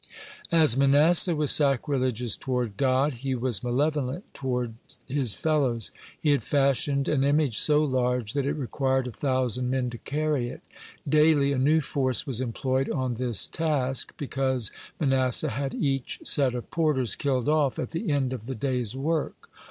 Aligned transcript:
(97) 0.51 0.59
As 0.63 0.77
Manasseh 0.77 1.35
was 1.35 1.51
sacrilegious 1.51 2.35
toward 2.35 2.75
God, 2.75 3.13
he 3.13 3.35
was 3.35 3.61
malevolent 3.63 4.33
toward 4.33 4.73
his 5.05 5.35
fellows. 5.35 5.91
He 6.19 6.31
had 6.31 6.41
fashioned 6.41 7.07
an 7.07 7.23
image 7.23 7.59
so 7.59 7.83
large 7.83 8.33
that 8.33 8.47
it 8.47 8.53
required 8.55 9.05
a 9.05 9.11
thousand 9.11 9.69
men 9.69 9.91
to 9.91 9.99
carry 9.99 10.49
it. 10.49 10.61
Daily 11.07 11.51
a 11.51 11.59
new 11.59 11.81
force 11.81 12.25
was 12.25 12.41
employed 12.41 12.89
on 12.89 13.13
this 13.13 13.47
task, 13.47 14.15
because 14.17 14.71
Manasseh 14.99 15.49
had 15.49 15.75
each 15.75 16.19
set 16.23 16.55
of 16.55 16.71
porters 16.71 17.15
killed 17.15 17.47
off 17.47 17.77
at 17.77 17.89
the 17.91 18.09
end 18.11 18.33
of 18.33 18.47
the 18.47 18.55
day's 18.55 18.95
work. 18.95 19.51